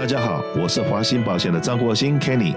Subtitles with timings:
[0.00, 2.56] 大家好，我是华兴保险的张国兴 Kenny，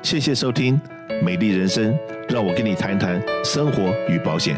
[0.00, 0.80] 谢谢收听
[1.24, 1.92] 《美丽人生》，
[2.28, 4.56] 让我跟你谈谈生活与保险。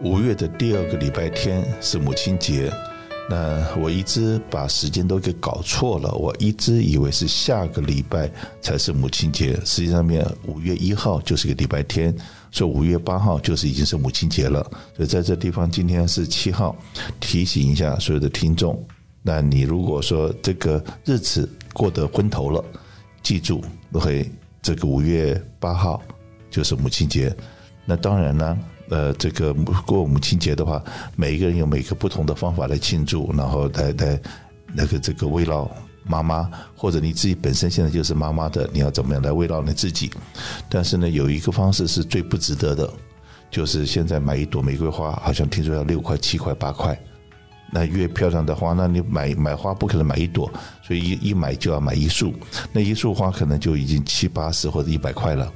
[0.00, 2.72] 五月的第二个礼拜天是母亲节，
[3.30, 8.28] 那我一直把时间都给搞错了，我一直以为是下个礼拜
[8.60, 12.12] 才是母亲节，实际上面五月一号就是个礼拜天，
[12.50, 14.60] 所以五月八号就是已经是母亲节了。
[14.96, 16.74] 所以在这地方今天是七号，
[17.20, 18.76] 提醒一下所有的听众，
[19.22, 22.64] 那你如果说这个日子过得昏头了，
[23.22, 23.62] 记住
[23.92, 24.30] 会
[24.62, 26.02] 这个五月八号
[26.50, 27.34] 就是母亲节，
[27.84, 28.58] 那当然呢。
[28.92, 29.54] 呃，这个
[29.86, 30.82] 过母亲节的话，
[31.14, 34.20] 每一个人有每个不同的方法来庆祝，然后来来
[34.74, 35.70] 那个这个慰劳
[36.02, 40.10] 妈妈，或者你自己本身现在就是妈妈的，你要怎么样来慰劳你自己？
[40.68, 42.92] 但是呢，有一个方式是最不值得的，
[43.48, 47.00] 就是现在买一朵玫瑰花，好像听说要六块、七块、八块。
[47.72, 50.50] 那越漂亮的花，那你买买花不可能买一朵，
[50.82, 52.34] 所以一一买就要买一束，
[52.72, 55.52] 那一束花可能就已经七八十或者一百块了。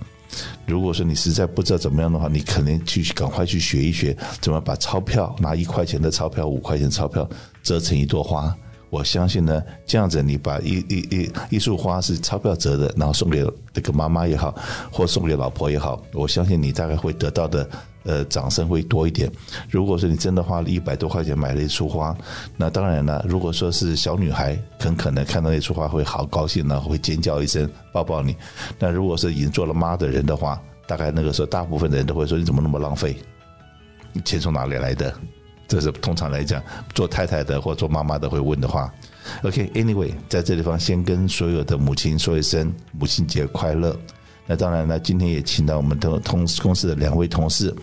[0.67, 7.29] 如果说你实在不知道怎么样的话，你可能去赶快去学一学，怎么把钞票拿一块钱的钞票、五块钱钞票
[7.63, 8.55] 折成一朵花。
[8.91, 14.55] 我相信呢，这样子你把一一一一束花是钞票折的，然后送给那个妈妈也好，
[14.93, 17.69] 或送给老婆也好，我相信你大概会得到的。
[18.05, 19.31] 呃，掌声会多一点。
[19.71, 22.17] 如果说你真的花了一百多块钱买了一束花，
[22.57, 23.25] 那当然了。
[23.29, 28.37] 如果说是小女孩，很可能看到那束花会好高兴呢，会尖叫一声，抱抱你。
[28.79, 33.17] 那如果是已经做了妈的人的话，大概那个时候大部分的人都会说：“你怎么那么浪费？
[34.25, 35.13] 钱从哪里来的？”
[35.67, 36.63] 这是通常来讲，
[36.95, 38.93] 做太太的或做妈妈的会问的话。
[39.45, 43.97] OK，Anyway，在这地方先跟所有的母亲说一声母亲节快乐。
[44.47, 47.75] 那当然了，今天也请到我们同同公司的两位同事，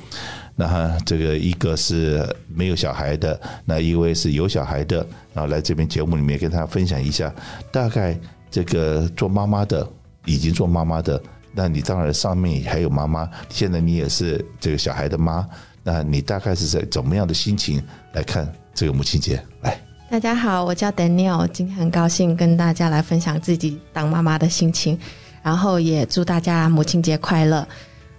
[0.55, 4.97] 那，这个一个是没有小孩的，那一位是有小孩的，
[5.33, 7.33] 然后来这边节目里面跟大家分享一下，
[7.71, 8.15] 大概
[8.51, 9.87] 这个做妈妈的，
[10.25, 11.19] 已经做妈妈的，
[11.51, 15.47] 那你当然上面还有妈妈，现在你也是这个小孩的妈，
[15.81, 17.81] 那你大概是在怎么样的心情
[18.13, 19.43] 来看这个母亲节？
[19.61, 19.81] 来，
[20.11, 24.95] 大家好，我叫 Daniel，今天很高兴跟大家来分享自己当妈妈的心情。
[25.41, 27.67] 然后也祝大家母亲节快乐。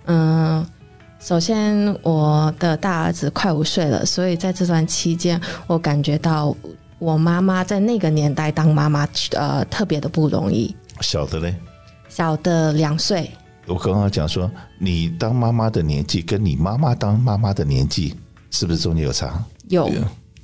[0.07, 0.67] 嗯，
[1.21, 6.55] 首先我的大儿子快五岁了，所以在这段期间，我感觉到
[6.99, 10.75] 我妈妈在那个年代当妈妈，呃，特别的不容易。
[11.01, 11.55] 小的嘞？
[12.09, 13.31] 小的两岁。
[13.67, 18.15] 我刚刚讲说，你当妈妈的年纪跟你妈妈当妈妈的年纪，
[18.51, 19.43] 是不是中间有差？
[19.69, 19.89] 有。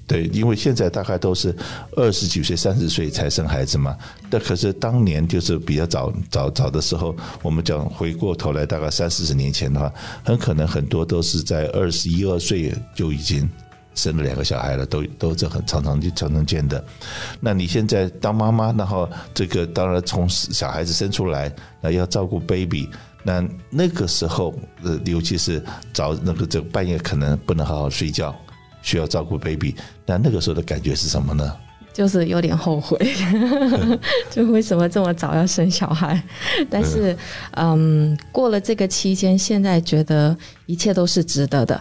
[0.09, 1.55] 对，因为现在大概都是
[1.95, 3.95] 二十几岁、三十岁才生孩子嘛。
[4.31, 9.93] 那可是当年就是比较早、早早的时候，我们讲回过头来，大概三四十年前的话，
[10.25, 13.47] 很可能很多都是在二十一二岁就已经
[13.95, 16.83] 生了两个小孩了，都都是很常常就常常见的。
[17.39, 22.89] 那你现在当妈妈，然后这个当然从小孩子生出来，那要照顾 baby，
[23.23, 28.35] 那那个时候呃，尤其是早那个这半夜可能不能好好睡觉。
[28.89, 29.75] 需要照顾 baby，
[30.07, 31.55] 那那个时候的感觉是什么呢？
[31.93, 32.97] 就是有点后悔，
[34.33, 36.23] 就为什么这么早要生小孩？
[36.71, 37.15] 但是，
[37.51, 40.35] 嗯，过了这个期间，现在觉得
[40.65, 41.79] 一切都是值得的，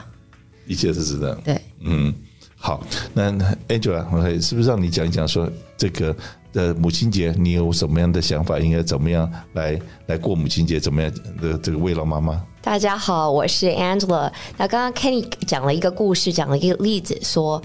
[0.65, 1.33] 一切是值得。
[1.45, 2.13] 对，嗯，
[2.57, 3.31] 好，那
[3.69, 6.13] Angela，是不是让你讲一讲说这个？
[6.53, 8.57] 的母亲节，你有什么样的想法？
[8.57, 10.79] 应该怎么样来来过母亲节？
[10.79, 12.41] 怎么样的这个慰劳妈妈？
[12.67, 14.29] 大家好，我是 Angela。
[14.57, 17.61] 那刚刚 Kenny 讲了一个故事，讲了一个例子，说。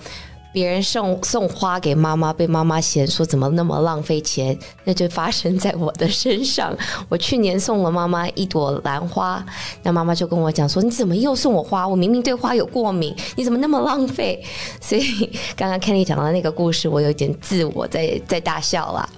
[0.53, 6.73] 别人送送花给妈妈，被妈妈嫌说怎么那么浪费钱，那就发生在我的身上。
[7.09, 9.45] 我去年送了妈妈一朵兰花，
[9.83, 11.89] 那妈妈就跟我讲说：“你怎么又送我花？
[11.89, 14.41] 我明明对花有过敏，你怎么那么浪费？”
[14.81, 19.09] 所以刚刚 Kenny 讲的那个故事，我有点自我在在大笑啦。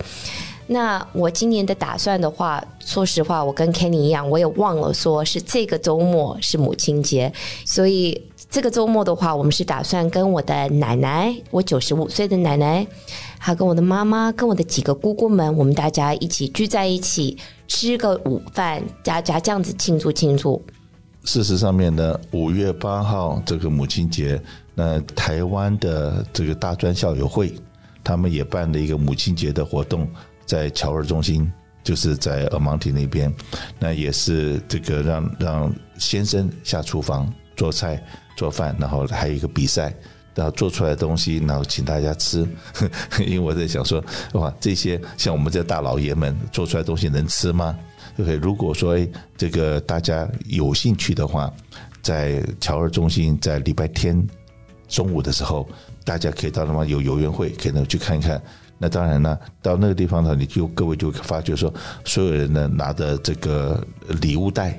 [0.66, 7.32] 那我今年的打算的话，说实话，我跟 Kenny 一样，我也忘了说是这个周末是母亲节，
[7.64, 8.20] 所以。
[8.50, 12.86] 这个周末的话，我们是打算跟我的奶奶，我九十五岁的奶奶，
[13.36, 17.36] 还有跟我的妈妈，跟我的几个姑姑们，我们大家一起聚在一起
[17.66, 20.62] 吃个午饭，大家这样子庆祝庆祝。
[21.24, 24.41] 事实上面呢，五月八号这个母亲节，
[24.72, 27.53] 那台湾的这个大专校友会，
[28.04, 30.09] 他们也办了一个母亲节的活动，
[30.46, 31.50] 在侨儿中心，
[31.82, 33.32] 就是在尔芒提那边，
[33.78, 38.02] 那也是这个让让先生下厨房做菜。
[38.36, 39.94] 做饭，然后还有一个比赛，
[40.34, 42.44] 然后做出来的东西，然后请大家吃。
[43.24, 47.78] 因为我在想说，哇，这些像我们这大老爷们做出来东西能吃吗？
[48.16, 48.34] 对不对？
[48.34, 48.98] 如果说
[49.36, 51.48] 这个大家有兴趣的话，
[52.02, 54.20] 在侨儿中心，在礼拜天
[54.88, 55.68] 中午的时候，
[56.04, 58.42] 大家可以到那方有游园会，可以呢去看一看。
[58.84, 61.72] 那当然呢，到那个地方呢，你就各位就发觉说，
[62.04, 63.83] 所有人呢拿的这个
[64.21, 64.78] 礼物袋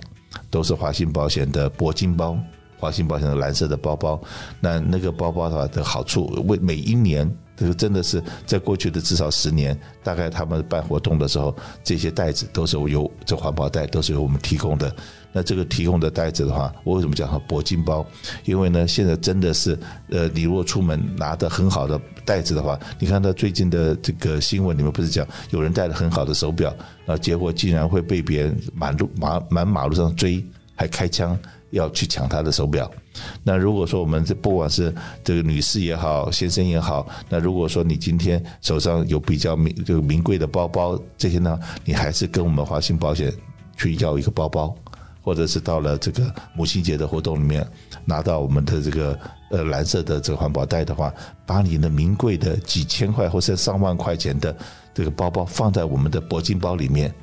[0.52, 2.38] 都是华信保险的铂金包，
[2.78, 4.22] 华信保险的蓝色的包包。
[4.60, 7.28] 那那个包包的话的好处，为每一年。
[7.56, 14.94] 这个真的是在过去的至少十年，大概他们办活动的时候，这些袋子都是由这环保袋都是由我们提供的。
[15.31, 18.06] 那这个提供的袋子的话，我为什么讲它铂金包？
[18.46, 19.78] 因为呢，现在真的是，
[20.10, 26.74] 呃，你如果出门拿的很好的袋子的话，你看到最近的这个新闻，里面不是讲有人戴了很好的手表，
[27.06, 30.42] 啊，结果竟然会被别人满路马满马路上追，
[30.74, 31.38] 还开枪
[31.72, 32.90] 要去抢他的手表。
[33.44, 43.33] 那如果说我们这不管是这个女士也好，先生也好，那如果说你今天手上有比较名这个名贵的包包这些呢，你还是跟我们华信保险
[43.77, 44.75] 去要一个包包，
[45.21, 47.65] 或者是到了这个母亲节的活动里面
[48.03, 49.17] 拿到我们的这个
[49.50, 51.13] 呃蓝色的这个环保袋的话，
[51.45, 54.56] 把你的名贵的几千块或者上万块钱的
[54.94, 57.13] 这个包包放在我们的铂金包里面，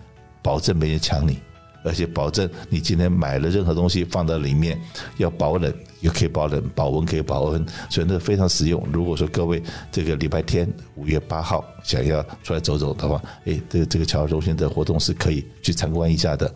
[0.42, 1.38] 保证没人抢你。
[1.84, 4.80] 而且保证你今天买了任何东西放在里面
[5.16, 8.82] 要保冷，又可以保冷，保温可以保温，所以那非常实用。
[8.92, 16.52] 如果说各位这个礼拜天五月八号想要出来走走的话，哎，这个这个侨中心的活动是可以去参观一下的。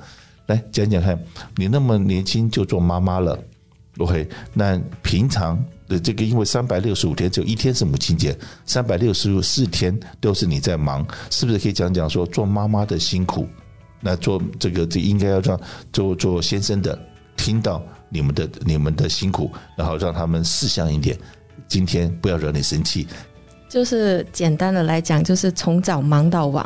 [0.47, 1.19] 来讲讲看，
[1.57, 3.37] 你那么年轻就做妈妈了
[3.99, 4.29] ，OK？
[4.53, 13.49] 那平常的这个因为三百六十五天只有一天是母亲节，三百六十四天都是你在忙，是不是可以讲讲说做妈妈的辛苦？
[14.07, 15.61] 那做这个，这应该要让
[15.93, 16.97] 做做先生的
[17.37, 21.19] 听到你们的你们的辛苦，然后让他们识相一点，
[21.67, 23.05] 今天不要惹你生气。
[23.69, 26.65] 就是简单的来讲，就是从早忙到晚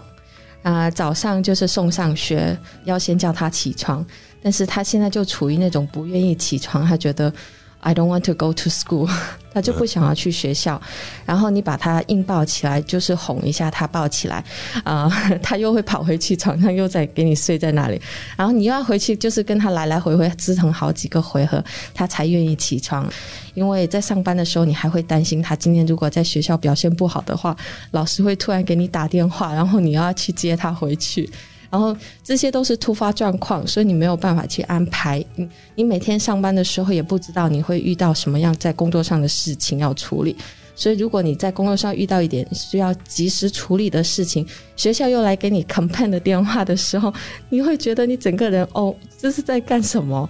[0.63, 2.55] 啊，早上就是送上学，
[2.85, 4.05] 要先叫他起床，
[4.43, 7.33] 但是他现在就处于那种不愿意起床，他觉得。
[7.81, 9.11] I don't want to go to school，
[9.55, 10.81] 他就不想要去学校。
[11.25, 14.44] 然后你把他硬抱起来，就是哄一下他，抱起来，
[14.85, 15.09] 啊，
[15.43, 18.00] 他又会跑回去床上，又再给你睡在那里。
[18.37, 23.11] 然后你又要回去，就是跟他来来回回折腾好几个回合，他才愿意起床。
[23.55, 27.56] 因为在上班的时候，你还会担心他今天如果在学校表现不好的话，
[27.93, 31.29] 老师会突然给你打电话，然后你要去接他回去。
[31.70, 35.25] 然后这些都是突发状况，所以你没有办法去安排。
[35.37, 40.37] 你你每天上班的时候也不知道你会遇到什么样在工作上的事情要处理，
[40.75, 44.44] 所以如果你在工作上遇到一点需要及时处理的事情，
[44.75, 47.14] 学校又来给你 complain 的电话的时候，
[47.49, 50.28] 你会觉得你整个人哦，这是在干什么？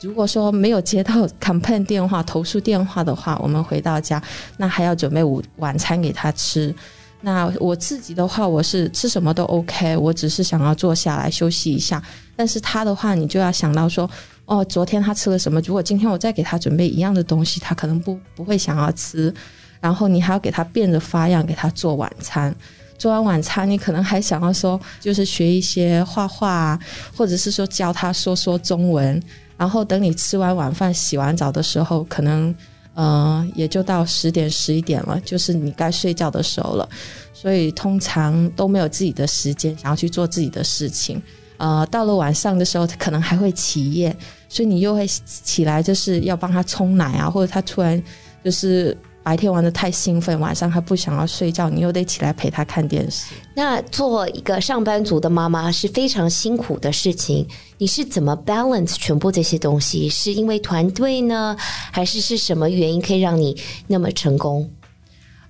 [0.00, 4.20] 如果说没有接到 complain 电话、投诉电话的话，我们回到家
[4.56, 6.74] 那还要准备午晚餐给他吃。
[7.22, 12.02] 那我自己的话，我是吃什么都 OK，我只是想要坐下来休息一下。
[12.34, 14.08] 但是他的话，你就要想到说，
[14.46, 15.60] 哦，昨天他吃了什么？
[15.60, 19.32] 如果今天我再给他准备一样的东西，他可能不不会想要吃。
[19.80, 22.54] 然后你还要给他变着花样给他做晚餐。
[22.96, 26.78] 做完晚餐，你可能还想要说，就是学一些画画，
[27.14, 29.22] 或者是说教他说说中文。
[29.58, 32.54] 然后等你吃完晚饭、洗完澡的时候，可能。
[32.94, 36.88] 嗯，也就到十点十一点了，就是你该睡觉的时候了，
[37.32, 41.22] 所以通常都没有自己的时间想要去做自己的事情。
[41.56, 44.16] 呃，到了晚上的时候，可能还会起夜，
[44.48, 48.02] 所以你又会起来，就是要帮他冲奶啊，或者他突然
[48.44, 48.96] 就是。
[49.22, 53.34] 白天玩的太兴奋，晚上还不想要睡觉，你又得起来陪他看电视。
[53.54, 57.46] 那做一个上班族的妈妈是非常辛苦的事情，
[57.78, 60.08] 你是怎么 balance 全部这些东西？
[60.08, 61.56] 是因为团队呢，
[61.92, 63.56] 还是是什么原因可以让你
[63.86, 64.68] 那么成功？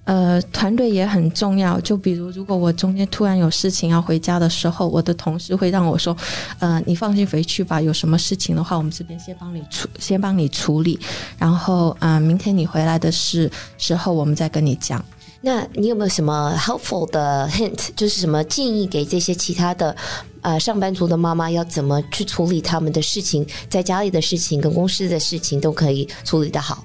[0.04, 1.78] 呃，团队也很重要。
[1.80, 6.16] 就比如，如果我中间突然有事情要回家的时候，我的同事会让我说
[6.58, 7.80] ：“呃，你放心回去吧。
[7.80, 10.98] 有什么事情的话，我们这边先帮你处，先帮你处理。
[11.38, 15.04] 然后，嗯，明天你回来的事时候，我们再跟你讲。
[15.42, 19.94] 那你有没有什么 helpful 的 hint，就是什么建议给这些其他的
[20.42, 26.84] 呃上班族的妈妈，要怎么去处理他们的事情，在家里的事情跟公司的事情都可以处理的好？”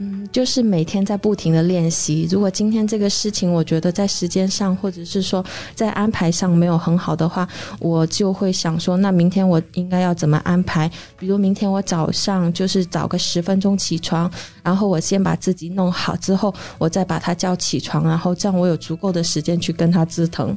[0.00, 2.28] 嗯，就是每天在不停的练习。
[2.30, 7.46] 如果今天这个事情，我觉得在时间上或者是说在安排上没有很好的话，
[7.80, 10.88] 我就会想说，那明天我应该要怎么安排？
[11.18, 14.30] 比如明天我早上就是早个十分钟起床，
[14.62, 20.56] 然后我先把自己弄好之后，我再把他叫起床，然后这样我有足够的时间去跟他折腾。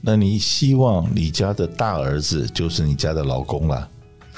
[0.00, 3.86] 那你希望你家的大儿子就是你家的老公了？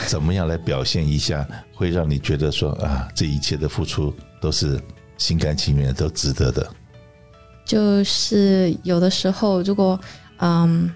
[0.07, 4.13] 怎么样来表现一下，会让你觉得说啊，这一切的付出？
[4.43, 4.79] 都是
[5.17, 6.69] 心甘情愿，都值得的。
[7.65, 9.99] 就是有的时候，如果
[10.39, 10.91] 嗯，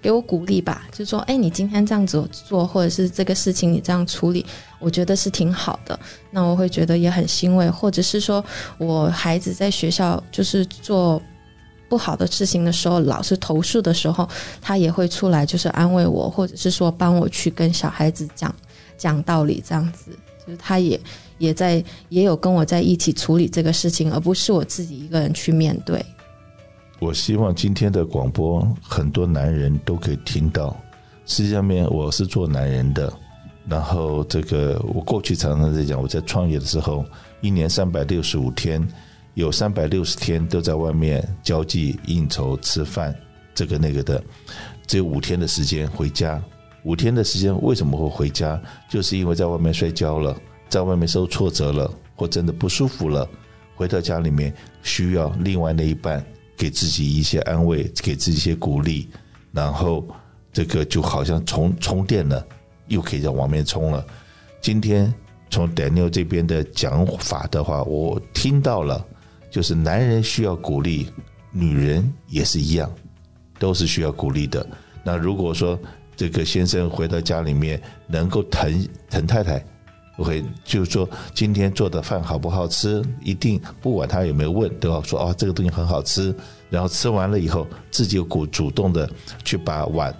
[0.00, 4.46] 给我鼓励吧，就说：“哎，你今天这样子做，或者是这个事情你这样处理，
[4.78, 5.98] 我觉得是挺好的。”
[6.32, 8.42] 那我会觉得也很欣慰，或者是说
[8.78, 11.20] 我孩子在学校就是做
[11.90, 14.26] 不好的事情的时候，老师投诉的时候，
[14.62, 18.54] 他也会出来就是安慰我，或者是说帮我去跟小孩子讲
[18.96, 20.16] 讲道理，这样子，
[20.48, 20.98] 就是他也
[21.36, 26.02] 也在也有跟我在一起处理这个事情，而不是我自己一个人去面对。
[27.00, 30.74] 我希望今天的广播很多男人都可以听到。
[31.26, 33.12] 实际上面我是做男人的，
[33.68, 37.04] 然后这个我过去常常在讲，我在创业的时候，
[37.42, 38.88] 一年三百六十五天，
[39.34, 43.14] 有三百六十天都在外面交际应酬吃饭，
[43.54, 44.24] 这个那个的，
[44.86, 46.42] 只有五天的时间回家。
[46.84, 48.60] 五天的时间为什么会回家？
[48.88, 50.36] 就是因为在外面摔跤了，
[50.68, 53.28] 在外面受挫折了，或真的不舒服了，
[53.74, 56.24] 回到家里面需要另外那一半。
[56.56, 59.08] 给自己一些安慰，给自己一些鼓励，
[59.52, 60.04] 然后
[60.52, 62.44] 这个就好像充充电了，
[62.88, 64.04] 又可以在往面冲了。
[64.60, 65.14] 今天
[65.50, 69.06] 从 Daniel 这边的讲法的话，我听到了，
[69.52, 71.08] 就是男人需要鼓励，
[71.52, 72.90] 女人也是一样，
[73.60, 74.66] 都是需要鼓励的。
[75.04, 75.78] 那如果说
[76.18, 79.64] 这个先生回到家里面能够疼疼太太。
[80.16, 83.00] ，OK，就是说，今天做的饭好不好吃？
[83.22, 86.34] 一定不管他有没有问，都要说哦，这个东西很好吃。
[86.70, 89.08] 然后吃完了以后，自己主主动的
[89.44, 90.12] 去把碗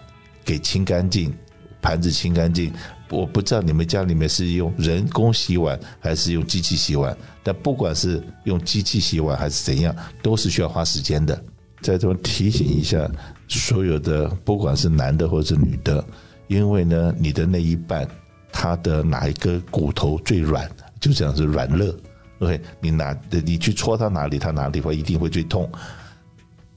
[0.44, 1.34] 给清干净，
[1.82, 2.72] 盘子清干净。
[3.10, 11.42] 我不知道你们家里面是用人工洗碗还是用机器洗碗，但不管是用机器洗碗还是怎样，都是需要花时间的。
[11.80, 13.08] 在这边提醒一下
[13.48, 16.04] 所有的，不管是男的或者是女的，
[16.46, 18.08] 因为呢，你的那一半。
[18.50, 20.68] 他的哪一个骨头最软，
[20.98, 21.94] 就这样子软肋。
[22.38, 25.70] OK，你哪你去戳他哪里，他哪里会一定会最痛。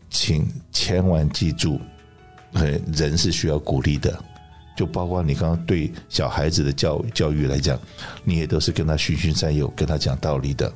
[0.10, 1.80] 请千万记住，
[2.52, 4.22] 人是需要鼓励的，
[4.76, 7.80] 就包括你刚刚对小孩子的教教育来讲，
[8.26, 10.72] 你也都是跟他循循善诱，跟他讲道理的。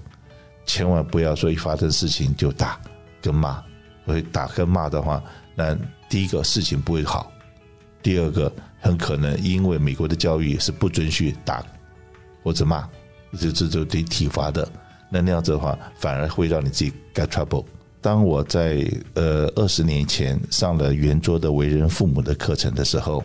[0.66, 2.80] 千万不要说一发生事情就打
[3.22, 3.62] 跟骂，
[4.06, 5.24] 会打跟骂的话，
[5.56, 5.78] 那
[6.10, 7.32] 第一个事情不会好，
[8.02, 8.52] 第二个。
[8.82, 11.66] 很可能因为美国的教育是不准许打
[12.44, 12.88] 或者骂，
[13.32, 14.70] 这这就得体罚的。
[15.10, 17.66] 那那样子的话，反而会让你自己 get trouble。
[18.00, 18.86] 当我在
[19.16, 23.24] 呃二十年前上了圆桌的为人父母的课程的时候，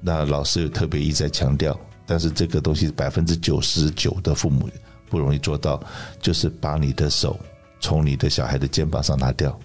[0.00, 4.66] 那老师特别一再强调，但是这个东西百分之九十九的父母
[5.10, 5.78] 不容易做到，
[6.22, 7.38] 就是把你的手
[7.80, 9.60] 从你的小孩的肩膀上拿掉，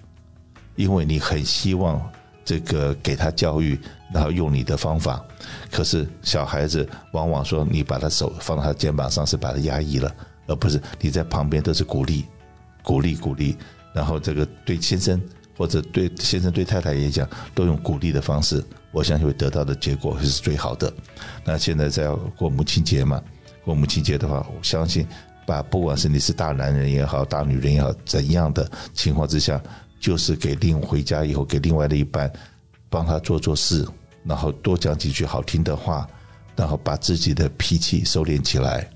[0.76, 2.00] 因为你很希望。
[2.48, 3.76] 这个给他教育，
[4.14, 5.20] 然后用你的方法，
[5.68, 10.14] 可是小孩子往往说你把他手放到他肩膀上是把他压抑了，
[10.46, 12.24] 而不是你在旁边都是鼓励，
[12.84, 13.56] 鼓励鼓励，
[13.92, 15.20] 然后这个对先生
[15.58, 20.92] 或者对先生对太太也讲，都用鼓励的方式，我相信会得到的结果会是最好的。
[21.44, 23.20] 那现在在过母亲节嘛，
[23.64, 25.04] 过母亲节的话，我相信
[25.44, 29.60] 把不管是你是大男人也好，大女人也好，怎样的情况之下。
[29.98, 32.30] 就是给另回家以后给另外的一半
[32.88, 33.86] 帮他做做事，
[34.24, 36.06] 然后多讲几句好听的话，
[36.54, 38.88] 然后把自己的脾气收敛起来。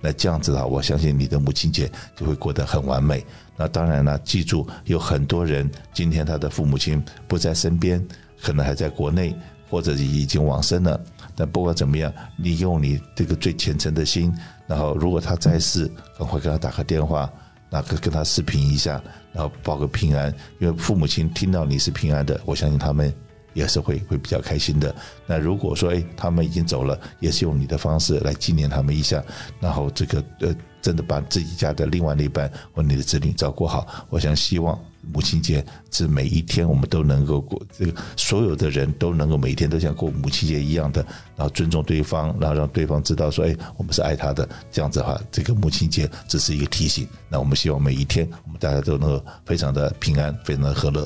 [0.00, 3.24] 那这样子的话，我相信你的母亲节就会过得很完美。
[3.56, 8.04] 那当然了，记住有很多人今天他的父母亲不在身边，
[8.40, 9.36] 可能还在国内
[9.70, 11.00] 或者已经往生了。
[11.36, 14.34] 但不管怎么样，你用你这个最虔诚的心，
[14.66, 15.86] 然后如果他在世，
[16.18, 17.30] 赶快给他打个电话。
[17.72, 19.02] 那跟跟他视频一下，
[19.32, 23.12] 然后报个平安，因为父母亲听到你是平安的，我相信他们
[23.54, 24.94] 也是会会比较开心的。
[25.26, 29.24] 那如果说哎，他们已经走了，也是用你的方式来纪念他们一下，
[29.58, 34.78] 然后这个呃，真的把自己家的另外一半或你的子女照顾好，我想希望。
[35.12, 44.48] 母亲节是每一天我们都能够过，这个所有的人都能够每天都像过母亲节一样的，然后尊重对方，然后让对方知道说，哎，我们是爱他的。
[44.70, 47.04] 这样子的话，这个母亲节只是一个提醒。
[47.28, 51.04] 那我们希望每一天我们大家都能够非常的平安，非常的和乐。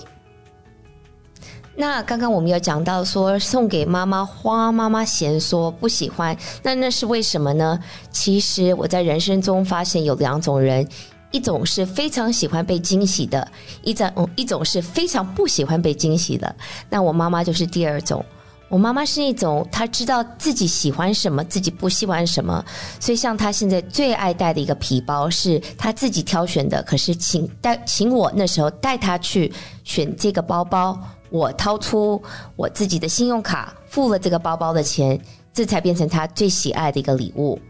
[1.76, 7.78] 那刚刚我们有讲到说送给妈妈花，妈妈嫌说不喜欢，那那是为什么呢？
[8.10, 10.86] 其实我在人生中发现有两种人。
[11.32, 13.46] 一种是非常喜欢被惊喜的，
[13.82, 16.54] 一种一种是非常不喜欢被惊喜的。
[16.88, 18.24] 那我妈妈就是第二种。
[18.68, 22.64] 我妈妈是那种她知道自己喜欢什么，自己不喜欢什么。
[23.00, 29.52] 所以像她现在最爱带的一个皮包是她自己挑选的，可是请带请我那时候带她去
[29.84, 30.98] 选这个包包，
[31.36, 32.22] 我掏出
[32.56, 35.20] 我自己的信用卡付了这个包包的钱，
[35.52, 37.60] 这才变成他最喜爱的一个礼物。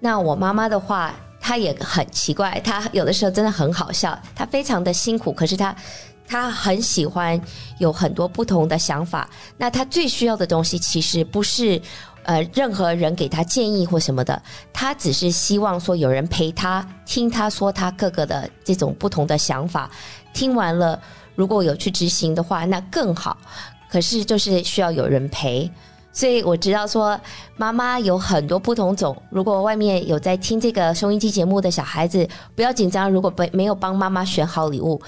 [0.00, 1.14] 那我妈妈的话。
[1.46, 4.18] 她也很奇怪，她有的时候真的很好笑。
[4.34, 5.76] 她非常的辛苦，可是她，
[6.26, 7.38] 她很喜欢
[7.76, 9.28] 有很多不同的想法。
[9.58, 11.78] 那她最需要的东西，其实不是
[12.24, 19.90] 呃任何人给他建议或什么的，他只是希望说有人陪他听他说他各个的这种不同的想法。
[20.32, 21.00] 听完了，
[21.34, 23.36] 如果有去执行的话，那更好。
[23.88, 25.70] 可是就是需要有人陪。
[26.12, 27.18] 所以我知道说，
[27.56, 29.16] 妈妈有很多不同种。
[29.30, 33.10] 如果外面有在听这个收音机节目的小孩子，不要紧张。
[33.10, 35.00] 如果没没有帮妈妈选好礼物，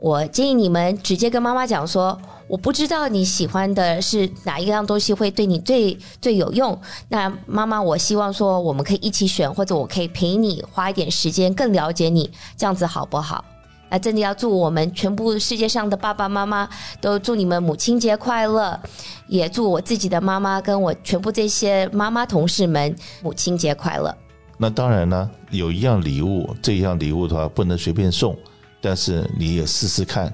[0.00, 6.76] 我建议你们直接跟妈妈讲说：“我不知道你喜欢的是哪一样东西会对你最最有用。”
[7.08, 13.44] 那妈妈，我希望说我们可以一起选，或者我可以陪你花一点时间，更了解你，这样子好不好？
[13.90, 16.66] 那真的要祝我们全部世界上的爸爸妈妈
[17.00, 18.80] 都祝你们母亲节快乐，
[19.26, 24.16] 也祝我自己的妈妈跟我全部这些妈妈同事们母亲节快乐。
[24.56, 28.34] 那当然呢，有一样礼物，这一样礼物的话不能随便送，
[28.80, 30.32] 但是你也试试看。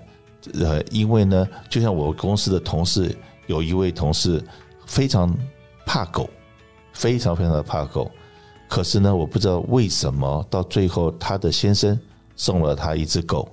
[0.60, 4.42] 呃，因为呢，就像我公司的同事，有一位同事
[4.86, 5.34] 非常
[5.84, 6.30] 怕狗，
[6.92, 8.10] 非常非常的怕狗，
[8.68, 11.98] 可是呢，我不知道为什么到最后他的先生。
[12.38, 13.48] 送了他一只狗，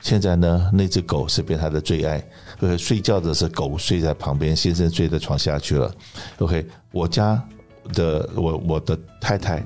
[0.00, 2.22] 现在呢，那只狗是变他的最爱。
[2.60, 5.90] 呃，睡觉的是狗睡在旁边，先生睡在床下去了。
[6.36, 7.42] OK，我家
[7.94, 9.64] 的我我的太太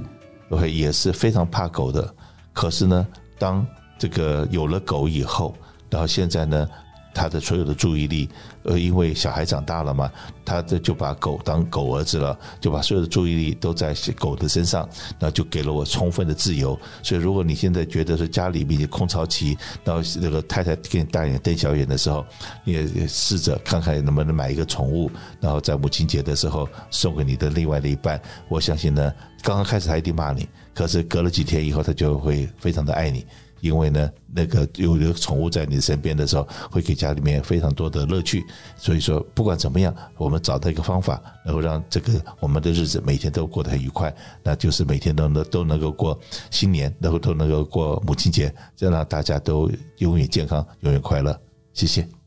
[0.50, 2.14] ，OK 也是非常怕狗的。
[2.52, 3.04] 可是呢，
[3.36, 3.66] 当
[4.02, 5.54] 这个有了狗以后，
[5.88, 6.68] 然后现在呢。
[7.14, 8.26] 他的所有的注意力，
[8.62, 10.10] 呃，因为小孩长大了嘛，
[10.46, 16.70] 他的就把狗当狗儿子了，就把所有的注意力都在狗的身上，那就给了我充分的自由。
[17.02, 22.24] 所以，如果你现在觉得说家里面空巢期，然后那个太太给你大眼瞪小眼的时候，
[22.64, 28.18] 你也试着看看能不能买一个宠物，然后在母亲节的时候送给你的另外的一半。
[28.48, 33.26] 我相信呢，刚刚开始他一定骂你，可是隔了几天以后，他就会非常的爱你。
[33.62, 38.44] 因为呢，那个有有宠物在你身边的时候，会给家里面非常多的乐趣。
[38.76, 46.18] 所以说，不管怎么样，我们找到一个方法，能够让这个我们的日子每天都过得很愉快，那就是每天都能都能够过
[46.50, 51.40] 新年，然后都能够过母亲节，这样让大家都永远健康，永远快乐。
[51.72, 52.21] 谢谢。